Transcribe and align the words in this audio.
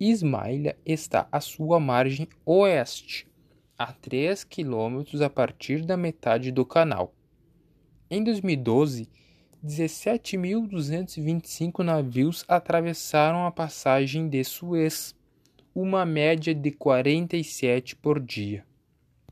Ismaila 0.00 0.74
está 0.86 1.28
à 1.30 1.40
sua 1.40 1.78
margem 1.78 2.26
oeste, 2.46 3.28
a 3.76 3.92
3 3.92 4.44
quilômetros 4.44 5.20
a 5.20 5.28
partir 5.28 5.84
da 5.84 5.94
metade 5.94 6.50
do 6.50 6.64
canal. 6.64 7.12
Em 8.10 8.24
2012, 8.24 9.10
17.225 9.62 11.84
navios 11.84 12.46
atravessaram 12.48 13.44
a 13.44 13.50
passagem 13.50 14.26
de 14.26 14.42
Suez, 14.42 15.14
uma 15.74 16.06
média 16.06 16.54
de 16.54 16.70
47 16.70 17.94
por 17.94 18.18
dia. 18.18 18.64